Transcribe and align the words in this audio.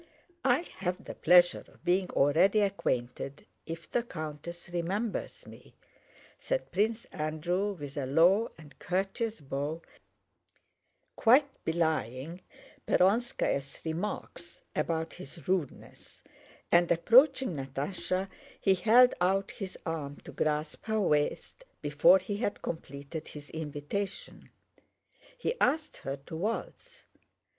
"I 0.43 0.61
have 0.79 1.03
the 1.03 1.13
pleasure 1.13 1.63
of 1.67 1.83
being 1.85 2.09
already 2.09 2.61
acquainted, 2.61 3.45
if 3.67 3.87
the 3.91 4.01
countess 4.01 4.67
remembers 4.73 5.45
me," 5.45 5.75
said 6.39 6.71
Prince 6.71 7.05
Andrew 7.11 7.73
with 7.73 7.97
a 7.97 8.07
low 8.07 8.49
and 8.57 8.79
courteous 8.79 9.39
bow 9.41 9.83
quite 11.15 11.63
belying 11.63 12.41
Perónskaya's 12.87 13.81
remarks 13.85 14.63
about 14.75 15.13
his 15.13 15.47
rudeness, 15.47 16.23
and 16.71 16.91
approaching 16.91 17.55
Natásha 17.55 18.27
he 18.59 18.73
held 18.73 19.13
out 19.21 19.51
his 19.51 19.77
arm 19.85 20.15
to 20.21 20.31
grasp 20.31 20.83
her 20.85 20.99
waist 20.99 21.63
before 21.83 22.17
he 22.17 22.37
had 22.37 22.63
completed 22.63 23.27
his 23.27 23.51
invitation. 23.51 24.49
He 25.37 25.53
asked 25.61 25.97
her 25.97 26.17
to 26.25 26.35
waltz. 26.37 27.05